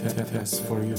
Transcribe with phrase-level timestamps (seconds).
[0.00, 0.96] Test for you.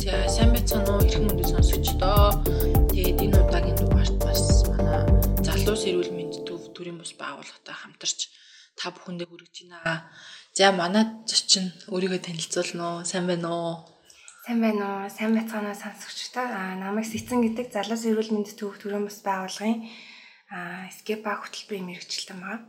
[0.00, 2.40] За сайн байцгаана уу эрхэм өндөр сонсогчдоо.
[2.88, 5.04] Тэгээд энэ удаагийн дугаарт бас манай
[5.44, 8.32] залуус эрүүл мэнд төв төрийн бус байгууллагатай хамтарч
[8.72, 10.08] та бүхэндээ хүргэж байна.
[10.56, 13.04] За манай зочин өөрийгөө танилцуулна уу?
[13.04, 13.93] Сайн байна уу?
[14.44, 15.08] Сайн байна уу?
[15.08, 16.44] Сайн байцгаана уу сонсогчдоо.
[16.44, 19.88] Аа намайг Сэцэн гэдэг залуус эрүүл мэнд төв төрийн бус байгууллагын
[20.52, 22.60] аа скепа хөтөлбөрийн мэрэгчлэн байгаа.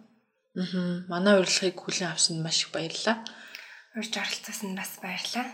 [0.55, 1.03] Аа.
[1.11, 3.27] Манай урилгыг хүлээн авсанд маш их баярлалаа.
[3.99, 5.47] Урьж оролцсон нь бас баярлалаа.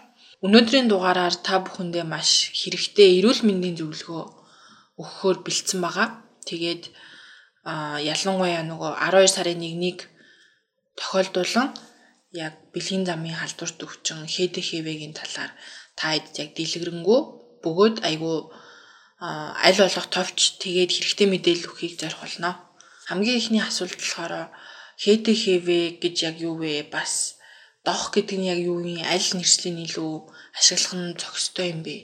[0.46, 4.24] Өнөөдрийн дугаараар та бүхэндээ маш хэрэгтэй эрүүл мэндийн зөвлөгөө
[5.02, 6.22] өгөхөөр бэлдсэн байгаа.
[6.46, 6.94] Тэгээд
[7.66, 10.06] а ялангуяа нөгөө 12 сарын 1-нийг
[11.02, 11.74] тохиолдуулан
[12.32, 15.52] яг бэлгийн замын халдварт өвчин ХДХВ-гийн талаар
[16.02, 17.20] та хэд яг дэлгэрэнгүй
[17.62, 18.38] бөгөөд айгүй
[19.22, 22.58] аль болох товч тэгээд хэрэгтэй мэдээлэл өгөхийг зорих болно.
[23.06, 24.50] Хамгийн ихний асуулт болохоор
[24.98, 26.90] ХДХВ гэж яг юу вэ?
[26.90, 27.38] Бас
[27.86, 29.06] доох гэдэг нь яг юу юм?
[29.06, 30.14] Аль нэрслийн илүү
[30.58, 31.96] ашиглах нь зохистой юм бэ?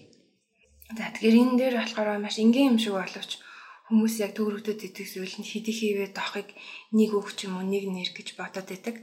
[0.93, 3.41] За тэгэхээр энэ дээр болохоор маш энгийн юм шиг боловч
[3.89, 6.53] хүмүүс яг төгрөгдөд идэх зүйл нь хэдий хийвээ доохыг
[6.93, 9.01] нэг үг ч юм уу нэг нэр гэж бодоод байдаг.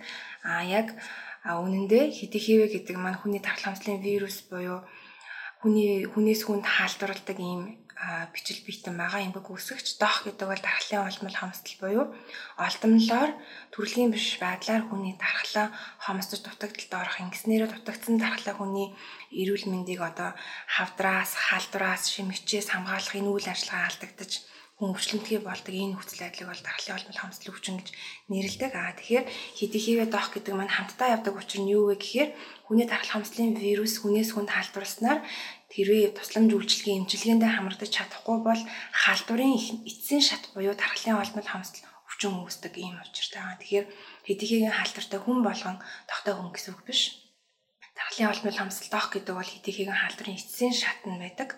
[1.44, 4.80] А яг үнэндээ хэдий хийвээ гэдэг маань хүний тархалмслын вирус буюу
[5.60, 7.62] хүний хүнээс хүнд хаалдварладаг ийм
[8.32, 9.24] бичил биетэн байгаа.
[9.24, 12.04] Имбэг үсгэгч доох гэдэг бол дархлын олмол хомсдол буюу
[12.60, 13.30] олдомлоор
[13.72, 15.72] төрөлхийн биш байдлаар хүний дархлаа
[16.04, 18.88] хомсдож дутагдaltaд орох ингэснээрээ дутагдсан дархлаа хүний
[19.32, 20.36] эрүүл мэндийг одоо
[20.68, 24.32] хавдраас, халдвараас, шимэгчээс хамгаалах энэ үйл ажиллагаа алдагдаж
[24.84, 27.88] хүн өвчлөнтгий болдог энэ нөхцөл байдлыг бол дархлын олмол хомсдол өвчин гэж
[28.28, 28.72] нэрлэдэг.
[28.76, 32.30] Аа тэгэхээр хэдий хийвээ доох гэдэг маань хамтдаа явдаг учир нь юу вэ гэхээр
[32.68, 35.24] хүний дархлын хомсдлын вирус хүнээс хүнд халдварласнаар
[35.72, 38.62] тэрвээ тусламж үйлчилгээний эмчилгээндээ хамрагдаж чадахгүй бол
[38.92, 39.56] халдварын
[39.88, 43.60] эцсийн шат буюу тархлын олмол хомсдол өвчин үүсдэг ийм учиртай байгаа.
[43.64, 43.86] Тэгэхээр
[44.28, 47.00] хэдийхээгийн халдвартай хүн болгон тогтоо хүн гэсэн үг биш.
[47.96, 51.56] Тархлын олмол хомсдол доох гэдэг бол хэдийхээгийн халдварын эцсийн шат нь байдаг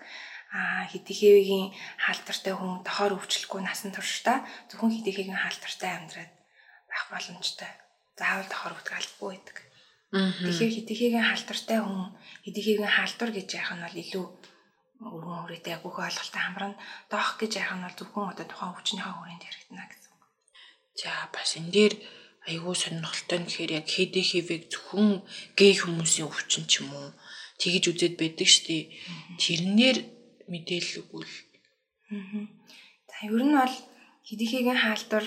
[0.52, 1.74] хэдийхээгийн
[2.04, 6.32] хаалтартай хүн дохоор өвчлөхгүй насан туршдаа зөвхөн хэдийхээгийн хаалтартай амьдраад
[6.88, 7.72] байх боломжтой.
[8.16, 9.56] Заавал дохоор өвдөх албагүй байдаг.
[10.14, 12.14] Тэгэхээр хэдийхээгийн хаалтартай хүн
[12.46, 14.26] хэдийхээгийн хаалтар гэж яах нь бол илүү
[15.02, 16.80] өргөн хүрээтэй яг бүх ойлголттой хамрана.
[17.12, 20.14] Доох гэж яах нь бол зөвхөн одоо тухайн өвчнийхээ хүрээнд хэрэгтэнэ гэсэн.
[20.96, 21.94] За бас энэ дээр
[22.48, 25.10] айгүй сонирхолтой нь гэхээр яг хэдийхээвэг зөвхөн
[25.58, 27.10] гей хүмүүсийн өвчин ч юм уу
[27.60, 28.88] тэгж үзээд байдаг штеп.
[29.42, 30.15] Тэрнэр
[30.52, 31.34] мэдээлэл өгвөл.
[33.10, 33.74] За ер нь бол
[34.28, 35.24] хэдийхээгийн хаалтар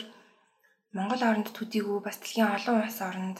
[0.95, 3.37] Монгол оронд төдийгүй бас дэлхийн олон улс оронд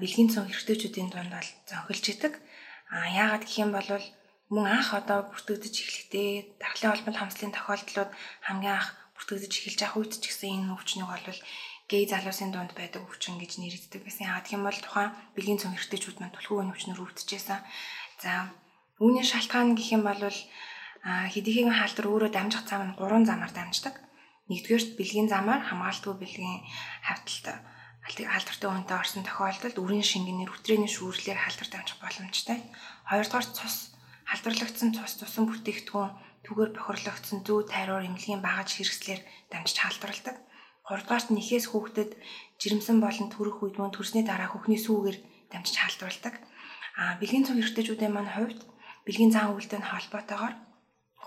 [0.00, 2.34] бэлгийн цон хэрэгтэйчүүдийн дунд бол зөнхөлж идэг.
[2.92, 3.88] А яагаад гэх юм бол
[4.52, 6.30] мөн анх одоо бүртгэгдэж эхлэхдээ
[6.60, 8.10] дархлын холбоонд хамслын тохиолдлууд
[8.46, 11.40] хамгийн анх бүртгэгдэж эхэлж байгаа үед ч гэсэн энэ өвчнийг бол
[11.88, 14.28] гей залуусын дунд байдаг өвчин гэж нэрэгддэг байсан.
[14.28, 17.60] Яагаад бол тухайн бэлгийн цон хэрэгтэйчүүд маань түлхүү үеийн өвчнөр өвдөжсэн.
[18.24, 18.32] За
[19.02, 20.22] үүний шалтгаан гэх юм бол
[21.34, 23.98] хэдийхээгийн хаалтар өөрөө дамжих зам нь гурван замаар дамждаг.
[24.46, 26.62] Нэгдүгээрт бэлгийн замаар хамгаалтгүй бэлгийн
[27.02, 27.46] хавталт
[28.06, 32.58] халдвартай үнэтэй орсон тохиолдолд үрийн шингэнээр өтрээний шүүрлээр халдвар дамжих боломжтой.
[33.10, 33.76] Хоёрдугаар цус
[34.30, 36.10] халдварлагдсан цус тусан бүтээгдэхүүн
[36.46, 39.20] түгээр бохирлогдсон зүү тайруур эмнэлгийн багаж хэрэгслэр
[39.50, 40.36] дамжиж халдварладаг.
[40.82, 42.10] Гуравдугаарт нэхээс хүүхдэд
[42.58, 45.18] жирэмсэн болон төрөх үед мөн төрсний дараа хүүхний сүүгээр
[45.54, 46.34] дамжиж халдварладаг.
[46.98, 48.58] А бэлгийн цог эртэжүүдийн маань хувьд
[49.06, 50.54] бэлгийн зан үйлдэл холбоотойгоор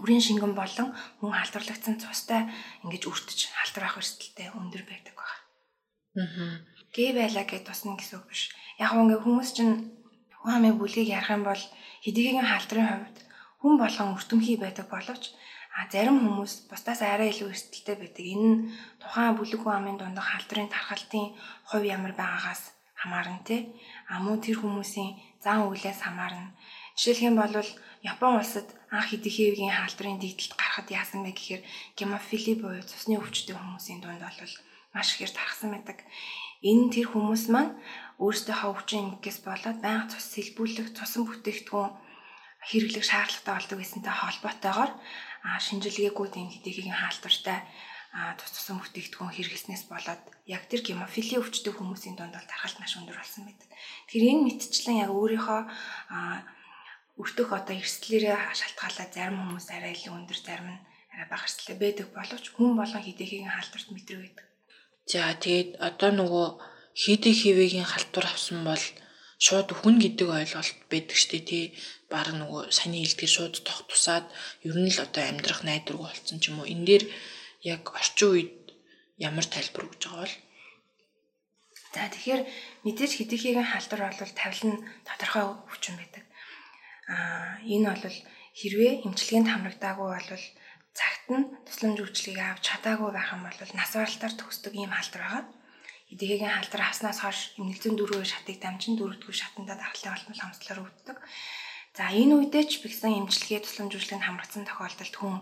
[0.02, 2.52] үрийн шингэн болон хүн халдварлагдсан цустай
[2.84, 5.40] ингэж өртөж халдварах эрсдэлтэй өндөр байдаг байна.
[6.19, 6.59] Аа.
[6.96, 8.52] Гээ байлаа гэж тусна гэсэн үг биш.
[8.80, 9.96] Яг ингээ хүмүүс чинь
[10.44, 11.64] хүн амын бүлгийг ярих юм бол
[12.03, 13.18] хэдийгээр халдрын хувьд
[13.64, 15.31] хүн болгон өртөмхий байдаг боловч
[15.75, 18.24] а зарим хүмүүс бусдаас арай илүү эрсдэлтэй байдаг.
[18.24, 18.59] Энэ нь
[19.02, 21.35] тухайн бүлэг хүн амын дундах халдрын тархалтын
[21.67, 23.76] хувь ямар байгаагаас хамаарна те.
[24.08, 26.55] А мөн тэр хүмүүсийн зан үйлээс хамаарна.
[26.96, 27.52] Жишээлх юм бол
[28.02, 31.62] Япон улсад анх хэдийхээгийн халдрын дийдэлд гарахад яасан бэ гэхээр
[31.97, 34.53] гемофили буюу цусны өвчтөй хүмүүсийн дунд бол
[34.96, 36.00] маш ихээр тархсан байдаг.
[36.64, 37.76] Энэ тэр хүмүүс маань
[38.24, 41.92] өөрсдийнхөө өвчин ингэс болоод байнга цус сэлбүүлэх, цусан бүтээгдэхүүн
[42.64, 44.91] хэрэглэх шаардлагатай болдог гэсэнтэй холбоотойгоор
[45.66, 47.59] шинжилгээгүй тийм хэдийгийн хаалтвартай
[48.40, 53.20] тус тусан бүтээгдэхүүн хэрэглэснээс болоод яг тэр гемофили өвчтөй хүмүүсийн дунд бол тархалт маш өндөр
[53.20, 53.68] болсон байдаг.
[54.08, 55.62] Тэгэхээр энэ мэдчлэн яг өөрийнхөө
[57.22, 60.84] өртөх одоо эрсдлээрээ шалтгаалаад зарим хүмүүс арай илүү өндөр зарим нь
[61.14, 64.46] арай бага эрсдэлтэй байдаг боловч хүн болгон хэдийгийн хаалтварт мэдрэг байдаг.
[65.12, 66.47] За тэгээд одоо нөгөө
[67.02, 68.84] хийдий хивэгийн халтур авсан бол
[69.46, 71.64] шууд үхэн гэдэг ойлголт байдаг штэ тий
[72.12, 74.26] баг нөгөө саний илтгэр шууд тох тусаад
[74.67, 77.03] ер нь л одоо амьдрах найдваргүй болсон ч юм уу энэ дээр
[77.73, 78.53] яг орчин үед
[79.28, 80.35] ямар тайлбар өгж байгаа бол
[81.96, 82.44] За тэгэхээр
[82.84, 86.25] мэдээж хэдийхээгийн халдвар бол тавилан тодорхой хүчин байдаг.
[87.11, 88.17] Аа энэ бол
[88.59, 90.46] хэрвээ эмчилгээнд хамрагдаагүй бол
[90.96, 95.43] цагт нь тусламж үйлчлэгийг авч чадаагүй байх юм бол нас баралтаар төгсдөг ийм халдвар байгаа.
[96.13, 101.17] Эдгээгийн халдвар авснаас хойш эмнэлзэн дөрвөө шатыг дамжин дөрөвдүгээр шатандаа дархлын олмол хамслаар өвддөг.
[101.97, 105.35] За энэ үедээ ч бигсэн эмчилгээ тусламж үйлчлэгэнд хамрагдсан тохиолдолд хүн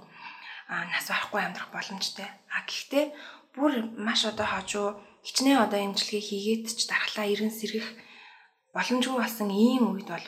[0.69, 2.30] нас барахгүй амьдрах боломжтой.
[2.50, 3.06] А гэхдээ
[3.54, 4.88] бүр маш одоо хожуу
[5.21, 7.88] хичнээн одоо эмчилгээ хийгээд ч дархлаа ирэн сэргэх
[8.74, 10.27] боломжгүй болсон ийм үед бол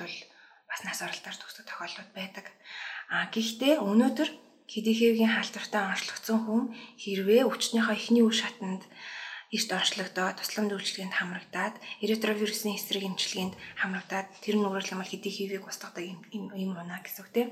[0.75, 2.51] бас нас оролтоор төгсөх тохиолдол байдаг.
[3.07, 4.29] А гэхдээ өнөөдөр
[4.67, 6.63] хэдийхээгийн халдвартай онцлогдсон хүн
[6.99, 8.83] хэрвээ өвчтнийхөө эхний үе шатанд
[9.55, 15.63] эрт онцлогдоод тусламж үйлчилгээнд хамрагдаад эретровирусын эсрэг эмчилгээнд хамрагдаад тэр нүгрэл юм бол хэдий хивийг
[15.63, 16.19] устгадаг юм
[16.51, 17.49] юм унаа гэсэн үг тийм.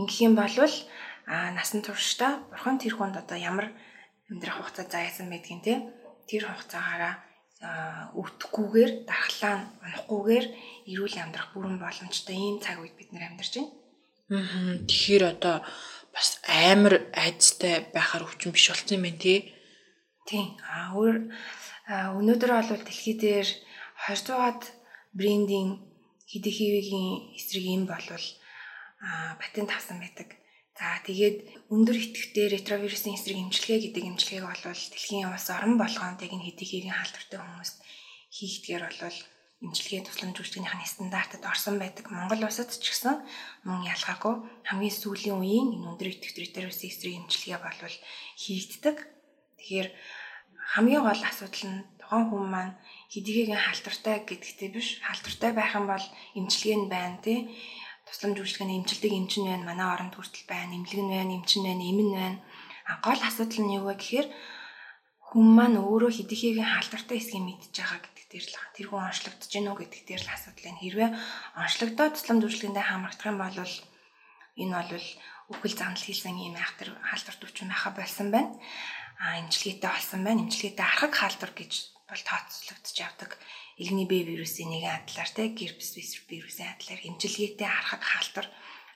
[0.00, 0.56] Ингэх юм бол
[1.28, 3.76] а насан туршдаа бурхан тэр хүнд одоо ямар
[4.32, 5.92] амьдрах хугацаа заасан байдгийг тийм.
[6.24, 7.25] Тэр хугацаагаараа
[7.60, 10.46] өвдөхгүйгээр дархлаа унахгүйгээр
[10.92, 13.72] эрүүл амьдрах бүрэн боломжтой ийм цаг үед бид нэр амьдарч байна.
[14.36, 15.56] Аа тэгэхээр одоо
[16.12, 19.38] бас амар айцтай байхаар өвчин биш болсон юм байна тий.
[20.28, 20.60] Тийм.
[20.68, 21.16] А өөр
[22.18, 23.48] өнөөдөр бол дэлхий дээр
[24.04, 24.62] 20-аад
[25.16, 25.80] брендинг
[26.28, 28.26] хидихивигийн эсрэг юм болвол
[29.40, 30.28] патент авсан байдаг.
[30.76, 36.32] За тэгээд өндөр идэвхтэй ретровирусын эсрэг эмчилгээ гэдэг эмчилгээг бол дэлхийн улс орон болгонд яг
[36.36, 37.76] энэ хидихивигийн халдвартай хүмүүст
[38.36, 39.18] хийхдгээр бол
[39.64, 42.12] эмчилгээ тусламж үйлчлэгнийхний стандартад орсон байдаг.
[42.12, 43.24] Монгол улсад ч гэсэн
[43.64, 44.34] мөн ялгаагүй
[44.68, 47.80] хамгийн сүүлийн үеийн энэ өндөр идэвхтэй ретровирусын эсрэг эмчилгээ бол
[48.36, 48.96] хийгддэг.
[49.56, 49.88] Тэгэхээр
[50.76, 52.74] хамгийн гол асуудал нь тухайн хүн маань
[53.08, 56.06] хэдийгээр халдвартай гэдэгтэй биш халдвартай байх юм бол
[56.36, 57.48] эмчилгээ нь байна тий
[58.06, 62.10] тусламж үйлчлэгээний эмчилдэг эмчин байна манай оронд хүртэл байна эмнэлэг нь байна эмчин байна эмэн
[62.14, 62.38] байна.
[62.86, 64.28] А гол асуудал нь юу вэ гэхээр
[65.26, 69.76] хүн маань өөрөө хэдийгээр халдвартай эсгийг мэдж байгаа гэдэг дээр л тэр хүн онцлогдож үү
[69.82, 70.82] гэдэг дээр л асуудал байна.
[70.86, 71.10] Хэрвээ
[71.58, 73.58] онцлогдоод тусламж үйлчлэгээндээ хамрагдах юм бол
[74.62, 75.06] энэ бол
[75.50, 78.54] үхэл замнал хийсэн юм айхтар халдварт өвчин байха болсон байна.
[79.18, 80.42] А имчилгээтэй болсон байна.
[80.46, 81.72] Имчилгээтэй архаг хаалдвар гэж
[82.08, 83.30] бол тооцоологдож явдаг.
[83.80, 85.90] Илгэний Б вирусын нэгэн адлаар те герпес
[86.30, 88.48] вирусын адлаар имчилгээтэй архаг хаалдвар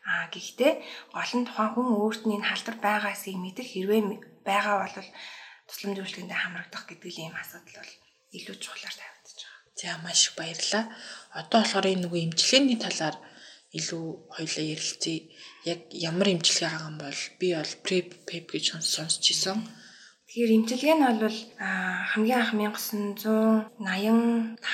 [0.06, 0.72] а гэхдээ
[1.12, 4.00] гол нь тухайн хүн өөрт нь энэ халдвар байгаа эсийг мэдэх хэрвээ
[4.48, 5.08] байгаа бол
[5.68, 7.92] тусламж үйлчлэгэндээ хамрагдах гэдэг ийм асуудал бол
[8.36, 9.60] илүү чухлаар тавигдаж байгаа.
[9.80, 10.84] За маш их баярлалаа.
[11.40, 13.16] Одоо болохоор энэ нөгөө имчилгээний талаар
[13.78, 14.04] илүү
[14.34, 15.18] хоёлаа ярилцъя.
[15.72, 19.58] Яг ямар имчилгээ байгаа юм бол би бол PrEP PEP гэж сонсч ирсэн.
[20.30, 21.38] Тэгэхээр имчилгээ нь бол
[22.14, 23.74] хамгийн анх 1985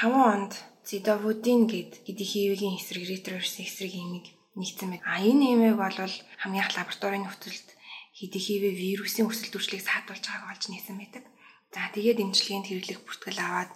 [0.04, 0.52] онд
[0.84, 5.00] Зидовудин гэд хэдий хийвэгийн эсрэг ретровирус эсрэг имийг нэгдсэн байт.
[5.08, 7.72] А энэ имийг бол хамгийн анх лабораторийн нөхцөлд
[8.12, 11.24] хэдий хийвэ вирусын өрсөлд төршлийг саатуулж байгааг олж нээсэн байдаг.
[11.72, 13.72] За тэгээд имчилгээнд хэрэглэх бүртгэл аваад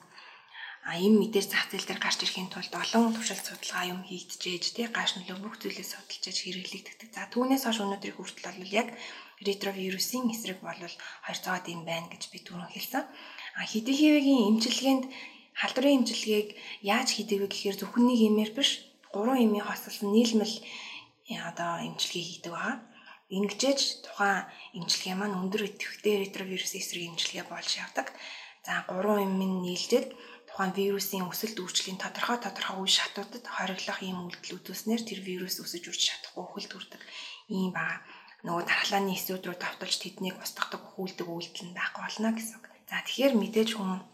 [0.81, 4.87] а им мэдээж зах зээл дээр гарч ирэхийн тулд олон туршилт судалгаа юм хийгдчихэж тий
[4.89, 7.09] гаш нөлөө бүх зүйлээ судалж хэрэглэгддэг.
[7.13, 8.89] За түүнээс хойш өнөөдрийг хүртэл бол яг
[9.45, 13.05] ретровирусын эсрэг бол 200-аад юм байна гэж би түрүүн хэлсэн.
[13.61, 15.05] А хэдий хэвэгийн эмчилгээнд
[15.61, 16.49] халдварын эмчилгээг
[16.81, 18.71] яаж хийдэг вэ гэхээр зөвхөн нэг имээр биш,
[19.13, 20.57] гурван имийн хослсон нийлмэл
[21.29, 22.77] э, одоо эмчилгээ хийдэг байгаа.
[23.31, 28.13] Ингэжээж тухайн эмчилгээ маань өндөр идэвхтэй ретровирус эсрэг эмчилгээ болж явдаг.
[28.67, 30.09] За гурван имийн нийлжээд
[30.61, 35.89] тухайн вирусын өсөлт үржлийн тодорхой тодорхой үе шатуудад хориглох ийм үйлдэл үзүүлснээр тэр вирус өсөж
[35.89, 37.01] үрж чадахгүй хөл төрдөг
[37.49, 38.05] ийм байгаа
[38.45, 42.61] нөгөө дархлааны эсүүд рүү давталж тэднийг устгадаг хүүлдэг үйлдэл нь байхгүй болно гэсэн.
[42.93, 44.05] За тэгэхээр мэдээж хүн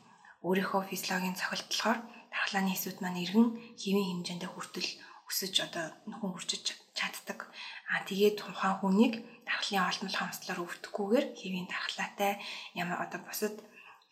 [0.47, 1.99] өөрийнхөө физиологийн цохилтлохоор
[2.31, 3.47] дархлааны эсүүд маань иргэн
[3.83, 4.91] хэвийн хэмжээндээ хүртэл
[5.27, 7.51] өсөж одоо нөхөн хүрчиж чаддаг.
[7.91, 12.39] А тэгээд тухайн хүнийг дархлын олмол хамслаар өвдөхгүйгээр хэвийн дархлаатай
[12.79, 13.59] ямар одоо бусад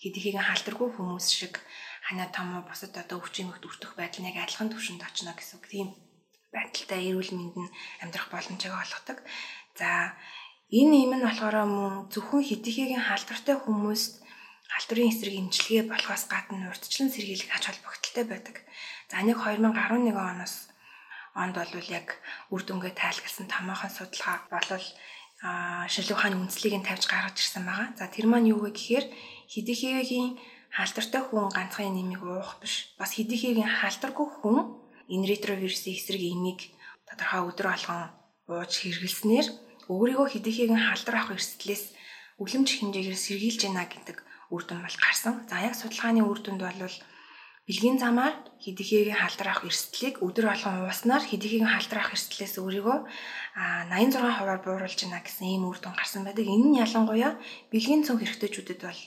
[0.03, 1.62] хэдийхийг халдваргүй хүмүүс шиг
[2.04, 5.66] ханаа том бусад одоо өвчмөгт өртөх байдал нэг адилхан төвшөнд очно гэсэн үг.
[5.73, 5.88] Тийм
[6.52, 9.18] байдалтай эрүүл мэнд нь амьдрах боломжийг олгодог.
[9.78, 10.12] За
[10.68, 14.20] энэ юм нь болохоор мөн зөвхөн хэдийхээгийн халдвартай хүмүүст
[14.68, 18.56] халдварын эсрэг имчилгээ болохоос гадна урьдчилан сэргийлэх ач холбогдолтой байдаг.
[19.11, 20.54] За нэг 2011 оноос
[21.34, 22.20] онд бол яг
[22.52, 24.87] үр дүнгээ тайлгалсан томоохон судалгаа болол
[25.92, 27.88] шилүү хааны үндслийг нь тавьж гаргаж ирсэн байгаа.
[27.99, 29.06] За тэр маань юу вэ гэхээр
[29.52, 30.38] хэдийхээгийн
[30.75, 32.90] халдвартай хүн ганцхан нэмийг уух биш.
[32.99, 34.59] Бас хэдийхээгийн халдваргүй хүн
[35.07, 36.61] энэ ретровирусын эсрэг имийг
[37.07, 38.02] тодорхой өдөр болгон
[38.50, 39.47] ууж хэрэглэснээр
[39.87, 41.85] өөрийгөө хэдийхээгийн халдвар авах эрсдлээс
[42.43, 44.19] үлэмж хэмжээгээр сэргийлж байна гэдэг
[44.50, 45.47] үр дүн бол гарсан.
[45.47, 46.95] За яг судалгааны үр дүнд бол
[47.64, 52.99] бэлгийн замаар хэдийхээгийн халдвар авах эрсдлийг өдөр болгон ууснаар хэдийхээгийн халдвар авах эрсдлээс өөрийгөө
[53.88, 56.45] 86 хувиар бууруулж байна гэсэн ийм үр дүн гарсан байдаг.
[56.45, 57.40] Энэ нь ялангуяа
[57.73, 59.00] бэлгийн цөм хэрэгтэйчүүдэд бол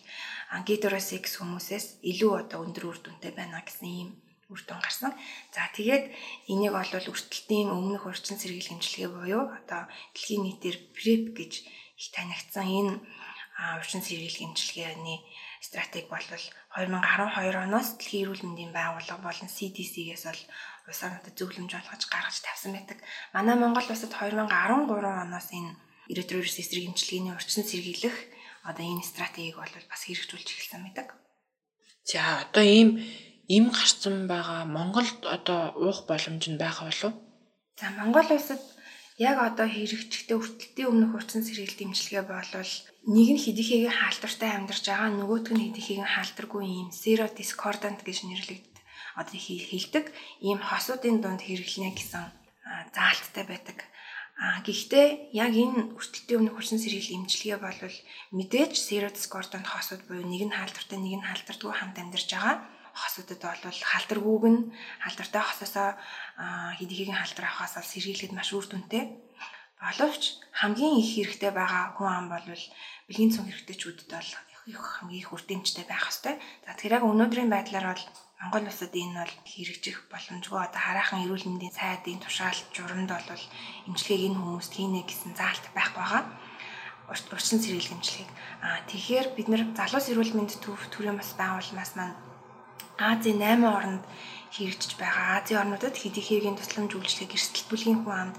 [0.68, 4.10] гетеросекс хүмүүсээс илүү одоо өндөр үр дүнтэй байна гэсэн ийм
[4.48, 5.12] үр дүн гарсан.
[5.52, 6.16] За тэгээд
[6.48, 11.54] энийг бол өртөлтийн өмнөх урчин сэргийл хэмжлэгээ буюу одоо дэлхийн нийтээр PrEP гэж
[12.00, 12.94] их танигдсан энэ
[13.76, 15.20] урчин сэргийл хэмжлэгээний
[15.60, 20.42] стратеги бол 2012 оноос дэлхийн эрүүл мэндийн байгууллага болон CDC-гээс бол
[20.88, 23.04] улс орнуудад зөвлөмж олгож гаргаж тавьсан байдаг.
[23.36, 25.76] Манай Монгол улсад 2013 оноос энэ
[26.08, 28.16] эритровирус эсрэг эмчилгээний урьдчилан сэргийлэх
[28.70, 31.08] одоо энэ стратегийг бол бас хэрэгжүүлж эхэлсэн байдаг.
[32.10, 32.90] За одоо ийм
[33.48, 37.14] им гарцсан байгаа Монголд одоо уух боломж нь байгаа болов?
[37.80, 38.62] За Монгол улсад
[39.18, 42.74] яг одоо хэрэгжихтэй өртөлтийн өмнөх урьдчилан сэргийлт эмчилгээ болвол
[43.16, 48.78] нэг нь хэдийхээгийн хаалтартай амьдарч байгаа нөгөөтг нь хэдийхээгийн хаалтаргүй юм zero discordant гэж нэрлэгддэг
[49.18, 50.06] одоо хэлдэг
[50.48, 52.24] ийм хосуудын дунд хэрэглэнэ гэсэн
[52.94, 53.78] заалттай байдаг.
[54.38, 57.82] А гэхдээ яг энэ өртөлтийн өмнөх хурсан сэргийл эмчилгээ бол
[58.38, 62.56] мэдээж zero discordant хосууд буюу нэг нь халдвартай нэг нь халдвардгүй хамт амьдарч байгаа
[63.02, 64.62] хосуудад бол халдваргүйг нь
[65.06, 65.90] халдвартай хосоосоо
[66.78, 69.04] хэдийгийн халдвар авахаас бол сэргийлэхэд маш үр дүнтэй.
[69.82, 70.24] Боловч
[70.60, 72.46] хамгийн их хэрэгтэй байгаа хүн ам бол
[73.10, 74.32] бэлгийн цүн хэрэгтэйчүүдэд бол
[74.76, 76.42] хамгийн их үрдэмжтэй байх хэвээр.
[76.68, 78.06] За тэгэхээр яг өнөөдрийн байдлаар бол
[78.42, 83.44] Монгол улсад энэ бол хэрэгжих боломжгүй одоо хараахан эрүүл мэндийн сайдын тушаалт журамд бол
[83.88, 86.24] эмчилгээг энэ хүмүүст хийнэ гэсэн заалт байхгүй байгаа.
[87.08, 88.30] Урчин сэргийлэх эмчилгээг.
[88.62, 92.16] Аа тэгэхээр бид нар залуус эрүүл мэнд төв төрийн бас байгууллагаас маань
[93.00, 94.04] Азийн 8 орнд
[94.52, 95.40] хэрэгжиж байгаа.
[95.40, 98.38] Азийн орнуудад хэдийхээгийн тусламж үйлчлэг эрсдэл бүлгийн хүн амд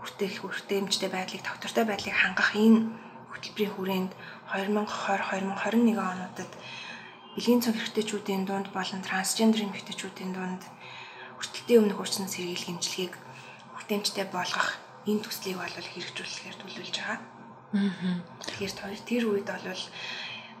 [0.00, 2.86] хүртэл хүртээмжтэй байдлыг доктортой байдлыг хангах энэ
[3.36, 4.12] хөтөлбөрийн хүрээнд
[4.50, 6.52] 2020 2021 онуудад
[7.36, 10.62] элийн цог эрхтэйчүүдийн дунд болон трансгендер эмэгтэйчүүдийн дунд
[11.36, 13.14] өртөлтийн өмнөх урьдчилан сэргийлэх хэмжлэгийг
[13.76, 17.20] хүртээмжтэй болгох энэ төслийг бол хэрэгжүүлэхээр төлөвлөж байгаа.
[17.76, 18.24] Аа.
[18.40, 19.84] Тэгэхээр тэр үед бол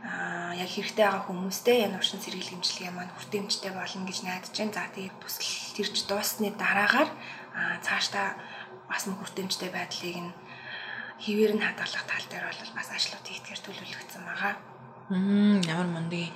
[0.06, 4.76] а яг хэрэгтэй байгаа хүмүүстэй энэ уршин сэргийлэх хэмжлэгээ маань хүртээмжтэй болно гэж найдаж байна.
[4.76, 7.10] За тэгээд төсөл тэрж дуусны дараагаар
[7.82, 8.36] цаашдаа
[8.86, 10.32] бас нэг хүртээмжтэй байдлыг нь
[11.22, 14.54] хിവэр нь хадгалах тал дээр бол бас ажлууд хийхээр төлөвлөгдсөн байгаа.
[15.10, 16.28] Мм ямар мундаг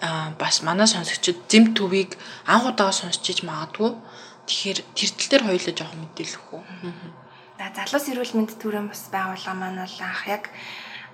[0.00, 2.16] а бас манай сонсогчид зэм төвийг
[2.46, 3.92] анх удаага сонсч иж магадгүй.
[4.48, 6.62] Тэгэхээр тэр тал дээр хоёулаа жоохон мэдээлэх үү.
[7.60, 10.44] За залуус эрүүл мэнд төрийн бас байгууллага маань бол анх яг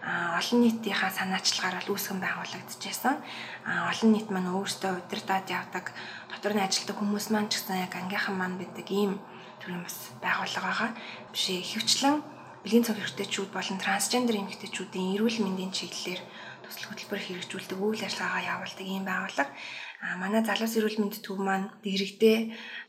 [0.06, 3.18] олон нийтийнхаа санаачлагаар бол үүсгэн байгуулагдчихсан.
[3.90, 5.90] Олон нийт маань өөрсдөө удирдаад явдаг
[6.30, 9.18] дотор нь ажилладаг хүмүүс маань ч гэсэн яг ангийнхан маань байдаг ийм
[9.58, 10.90] төрийн бас байгууллага байгаа.
[11.34, 12.22] Биш ихэвчлэн
[12.66, 16.18] бэлгийн цог хэрэгтэйчүүд болон трансгендер эмэгтэйчүүдийн эрүүл мэндийн чиглэлээр
[16.66, 19.54] төсөл хөтөлбөр хэрэгжүүлдэг үйл ажиллагаагаа явуулдаг ийм байгууллага.
[20.02, 22.38] А манай залуус эрүүл мэндийн төв маань дэрэгдээ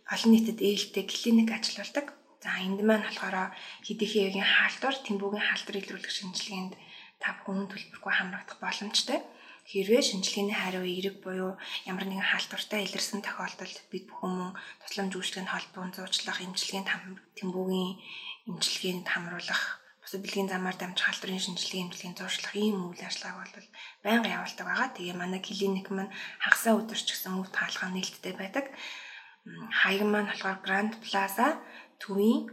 [0.09, 2.09] олон нийтэд ээлтэй клиник ажиллаулдаг.
[2.41, 3.53] За энд маань болохоор
[3.85, 6.73] хэдийхээгийн хаалтвар, тэмбүүгийн хаалтвар илрүүлэх шинжилгээнд
[7.21, 9.21] та бүхэн төлбөргүй хамрагдах боломжтой.
[9.69, 11.53] Хэрвээ шинжилгээний хариу эерэг буюу
[11.85, 16.87] ямар нэгэн хаалтвартай илэрсэн тохиолдолд бид бүхэн мөн тусламж үйлчлэгийн холбоон зуучлах, эмчилгээнд
[17.35, 17.93] тэмбүүгийн
[18.47, 23.69] эмчилгээнд хамруулах бусад бэлгийн замаар дамжих халдварын шинжилгээ эмчилгээний зуршлах ийм үйл ажиллагааг бол
[24.07, 24.89] байнга явуулдаг байгаа.
[24.95, 28.65] Тэгээ манай клиник маань хагасаа өдөрч гэсэн үр таалга нээлттэй байдаг.
[29.83, 31.59] Хаяг маань болохоор Grand Plaza
[31.99, 32.47] төвийн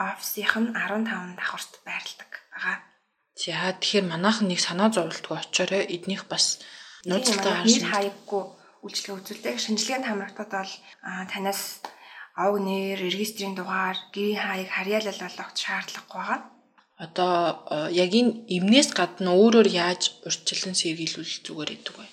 [0.00, 2.76] офисийнх нь 15 давхарт байрладаг байгаа.
[3.36, 6.64] За тэгэхээр манайхан нэг санаа зовлтгүй очоорой эднийх бас
[7.04, 7.84] нууцтай харсан.
[7.92, 8.42] хаяггүй
[8.84, 9.56] үйлчлэг үзүүлдэг.
[9.60, 10.72] Шинжилгээнд хамрагдаад бол
[11.28, 11.84] танаас
[12.36, 16.52] ог нэр, регистрийн дугаар, гэрийн хаяг харьяалал болгох шаардлагагүй байгаа
[17.02, 22.06] одоо э, яг энэ эмнээс гадна өөрөөр яаж урьдчилан сэргийлүүл зүгээр идэг вэ?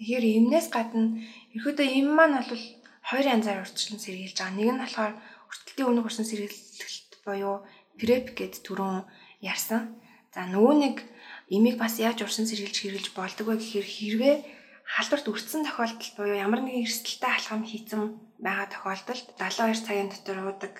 [0.00, 1.20] Тэгэхээр эмнээс гадна
[1.52, 2.64] ерөөдөө эм маань бол
[3.08, 4.56] хоёр янзаар урьдчилан сэргийлж байгаа.
[4.56, 5.14] Нэг нь болохоор
[5.52, 7.56] өртөлтийн өмнөх урьдчилан сэргийлэлт буюу
[8.00, 9.04] PrEP гэд түрүүн
[9.44, 10.00] ярьсан.
[10.32, 10.96] За нөгөө нэг
[11.52, 14.36] эмийг бас яаж урьдчилан сэргийлж хэрэглэж болдог вэ гэхээр хэрвээ
[14.94, 18.02] халдварт өртсөн тохиолдолд буюу ямар нэгэн эрсдэлтэй алхам хийцэн
[18.40, 20.74] байгаа тохиолдолд 72 цагийн дотор уудаг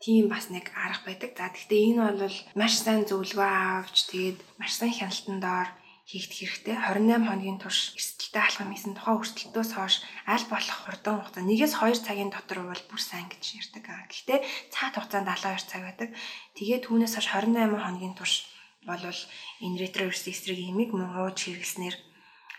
[0.00, 1.30] тийм бас нэг арга байдаг.
[1.36, 3.50] За гэхдээ энэ бол маш сайн зөвлөгөө
[3.84, 5.68] авч тэгээд маш сайн хяналтанд доор
[6.08, 6.76] хийгдэх хэрэгтэй.
[6.78, 12.06] 28 хоногийн турш эрсдэлтэй алхам хийсэн тухайн өртөлтөөс хойш аль болох хурдан хугацаа нэгээс 2
[12.06, 13.84] цагийн дотор бол бүр сайн гэж ярьдаг.
[14.10, 14.38] Гэхдээ
[14.74, 16.10] цаат хугацаанд 72 цаг байдаг.
[16.56, 18.48] Тэгээд түүнээс хойш 28 хоногийн турш
[18.88, 19.04] бол
[19.62, 22.09] энэ ретровирус эсрэг имийг мөн ууж хэрэглэснээр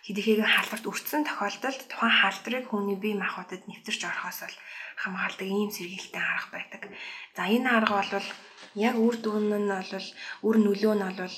[0.06, 4.58] хэдийгээр халдварт өртсөн тохиолдолд тухайн халдварыг хүний бие махбодод нэвтэрч орохоос бол
[5.02, 6.82] хамгаалдаг ийм сэргийлтэй арга байдаг.
[7.36, 8.28] За энэ арга бол
[8.88, 10.08] яг үр дүн нь бол
[10.48, 11.36] үр нөлөө нь бол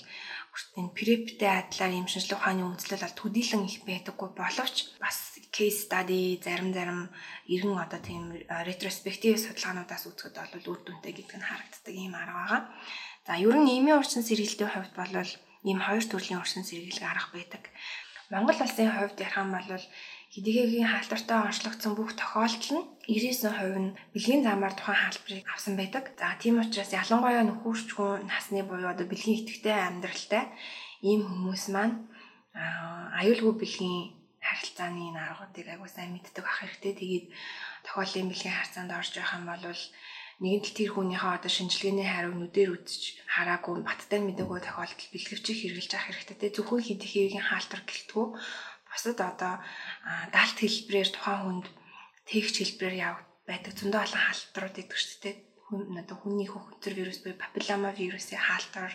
[0.79, 5.17] энэ прептэй адилаар ийм шинжилгээ ухааны үндэслэл бол төдийлөн их байдаггүй боловч бас
[5.55, 7.09] case study зарим зарим
[7.53, 8.23] иргэн одоо тийм
[8.69, 12.61] ретроспектив судалгаануудаас үзэхэд бол үр дүнтэй гэдэг нь харагддаг ийм арга байгаа.
[13.25, 15.13] За ер нь нийгмийн урьдчилан сэргийлтийн хувьд бол
[15.69, 17.63] ийм хоёр төрлийн урьдчилан сэргийлэх арга байдаг.
[18.33, 19.85] Монгол улсын хувьд ярих юм бол
[20.33, 26.03] хэдийгээр хаалтартай онцлогдсон бүх тохиолдол нь 99% нь бэлгийн замаар тухайн хаалбарыг авсан байдаг.
[26.17, 30.43] За тийм учраас ялангуяа нөхөрчгөн насны буюу одоо бэлгийн идэвхтэй амьдралтай
[31.05, 32.09] ийм хүмүүс маань
[33.21, 34.01] аюулгүй бэлгийн
[34.41, 36.93] харилцааны энэ аргуудыг аягүй сайн мэддэг ах хэрэгтэй.
[36.97, 37.25] Тэгээд
[37.85, 39.61] тохиолын бэлгийн харьцаанд орж байх юм бол
[40.41, 45.93] нэгэн тал тэр хүнийхээ одоо шинжилгээний хариу нүдээр үзэж хараагүй баттай мэдээгүй тохиолдол бэлгэвчийг хэрэгжилж
[45.93, 46.49] авах хэрэгтэй.
[46.55, 48.25] Зөвхөн хэдийхээгийн хаалтар гэлтгүү
[48.89, 49.53] бусад одоо
[50.33, 51.67] даалт хэлбэрээр тухайн хүнд
[52.29, 55.35] тэгч хэлбэрээр яваг байдаг зөндөө олон хаалтрууд идэг шүү дээ
[56.01, 58.93] одоо хүний хөхтөр вирус буюу папиллома вирусын хаалтар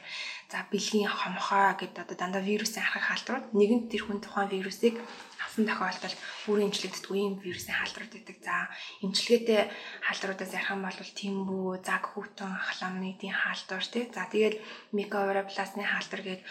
[0.51, 4.95] за бэлгийн хомхоо гэдэг одоо дандаа вирусын харах хаалтрууд нэгэнт тэр хүн тухайн вирусыг
[5.43, 6.17] авсан тохиолдолд
[6.47, 8.37] бүрийн имчилэгддэг ийм вирусын хаалтрууд байдаг.
[8.45, 8.57] За
[9.05, 9.61] имчилгээтэй
[10.07, 14.05] хаалтруудаас ярих юм бол тэмбүү, заг хүүтэн, хламидын хаалтар тий.
[14.15, 14.57] За тэгээд
[14.95, 16.45] микоавиропластны хаалтар гэдэг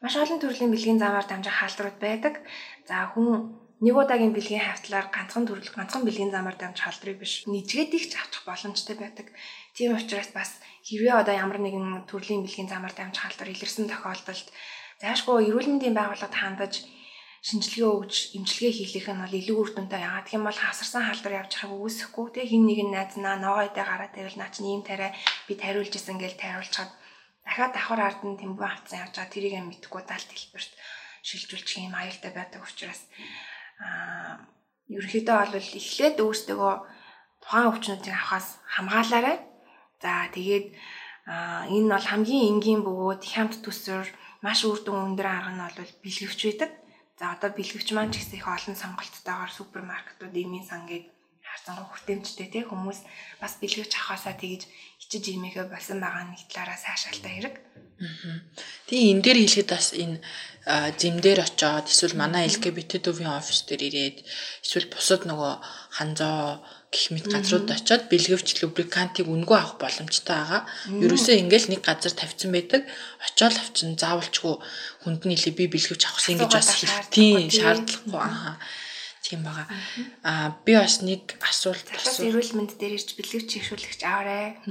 [0.00, 2.34] маш олон төрлийн бэлгийн замаар дамжих хаалтрууд байдаг.
[2.88, 7.92] За хүн нэг удаагийн бэлгийн хавтлаар ганцхан төрөл ганцхан бэлгийн замаар дамжих халдрыг биш нийцгээд
[7.92, 9.26] их авчих боломжтой байдаг.
[9.74, 10.50] Тийм учраас бас
[10.86, 14.48] хэрвээ одоо ямар нэгэн төрлийн бэлгийн замаар дамжих халдвар илэрсэн тохиолдолд
[15.02, 16.74] заашгүй эрүүл мэндийн байгууллагад хандаж
[17.44, 20.00] шинжилгээ өгж эмчилгээ хийх нь бол илүү үр дүнтэй.
[20.00, 24.12] Яагаад юм бол хасарсан халдвар явж байгааг үүсэхгүй те хин нэг нь найзнаа ногоодээ гараад
[24.16, 25.12] байвал наа чинь ийм тариа
[25.44, 26.90] би тариулж исэн гэж тариулчаад
[27.44, 30.72] дахиад давхар ард нь тэмбүү авцсан явж байгаа тэрийг юм мэдхгүй далд хэлбэрт
[31.20, 33.00] шилжүүлчих юм аюултай байдаг учраас
[33.76, 34.40] аа
[34.88, 36.72] ерөнхийдөө бол эхлээд өөрсдөө
[37.44, 39.36] тухайн өвчнүүдийг авахаас хамгаалаарай.
[40.04, 40.66] За тэгээд
[41.72, 44.08] энэ бол хамгийн энгийн бөгөөд хямд төсвөр
[44.44, 46.70] маш үр дүн өндөр арга нь бол бэлгэвч байдаг.
[47.16, 51.08] За одоо бэлгэвч маань ч гэсэн их олон сонголттойгоор супермаркетууд имийн сан гээд
[51.40, 53.00] харцангуй хүртээмжтэй тий хүмүүс
[53.40, 54.68] бас бэлгэвч авахаасаа тэгж
[55.00, 57.56] ичиж имээхэ болсон байгаа нэг талаараа сайшаалтай хэрэг.
[58.90, 60.18] Тэгээ энэ дээр хэлэхэд бас энэ
[61.00, 64.18] зэмдэр очоод эсвэл манай LGBT төвийн офис дээр ирээд
[64.64, 65.52] эсвэл бусад нөгөө
[65.96, 66.60] ханзоо
[66.94, 70.62] гэх мэт газрууд очоод бэлгэвч лубрикантыг үнгүй авах боломжтой байгаа.
[70.94, 72.86] Ерөөсөө ингээл нэг газар тавьсан байдаг.
[73.18, 74.54] Очоод авчин заавалчгүй
[75.02, 76.70] хүнд нь илээ би бэлгэвч авахсан гэж бас
[77.10, 78.62] тийм шаардлагагүй аа.
[79.26, 79.66] Тийм байгаа.
[80.22, 82.30] Аа би бас нэг асуулт асуу.
[82.30, 84.62] Эрүүл мэнд дээр ирж бэлгэвч ихшүүлэгч аваарэ.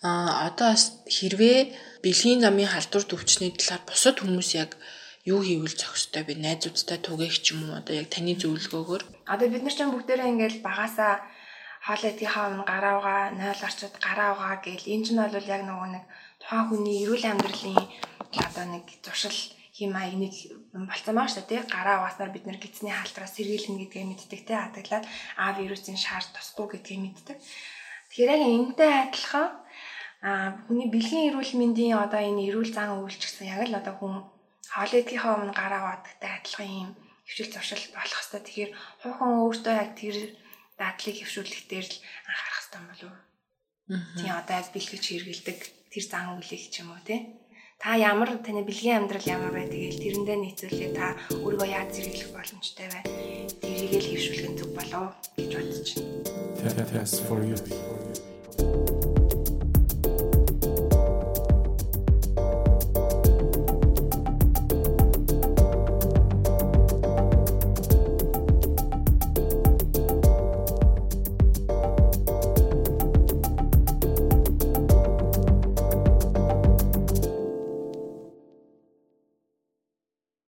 [0.00, 4.78] Аа одоо бас хэрвээ бэлгийн замын халдвар төвчний талаар бусад хүмүүс яг
[5.22, 7.78] юу хийвэл зохистой би найзуудтай түгээх ч юм уу?
[7.78, 9.02] одоо яг таны зөвлөгөөгөөр.
[9.30, 11.22] Одоо бид нар ч бүгдээрээ ингээл багасаа
[11.86, 15.62] хоол идэх хаав гараа угаа 0 орчод гараа угаа гэл энэ ч нь бол яг
[15.66, 16.04] нөгөө нэг
[16.42, 17.78] тухайн хүний эрүүл амьдралын
[18.46, 19.38] одоо нэг зуршил
[19.74, 20.34] хим маяг нэг
[20.74, 25.04] болцсон байгаа шүү дээ гараа угааснаар бид нар гидсний хаалтраас сэргийлнэ гэдгээ мэддэг те хатаглаад
[25.38, 27.36] а вирусын шаар тусахгүй гэдгээ мэддэг.
[28.10, 29.48] Тэгэхээр яг энэтэй адилхан
[30.22, 30.30] а
[30.66, 34.14] хүний бэлгийн эрүүл мэндийн одоо энэ эрүүл зан үйлчлэгсэн яг л одоо хүн
[34.72, 36.90] хоол идэхийнхаа өмнө гараа вадагтай адилхан юм
[37.28, 38.70] хөвшил зуршил болох хэвээр тэгэхээр
[39.04, 40.16] хуухан өөртөө яг тэр
[40.80, 41.96] дадлыг хөвшүүлэх дээр л
[42.28, 43.20] анхаарах хэрэгтэй болов уу?
[44.16, 45.58] Тийм одоо яг бэлгэж хэрэгэлдэг
[45.92, 47.20] тэр зан үйлийг ч юм уу тий.
[47.82, 52.88] Та ямар таны бэлгийн амьдрал ямар бай тэгэл тэрэндээ нийцүүлээ та өөрийгөө яаж зэрэглэх боломжтой
[52.88, 53.02] бай.
[53.60, 55.88] Тэрийг л хөвшүүлэх зүг болов гэж бодож
[56.64, 56.86] байна.
[56.94, 57.58] Test for you.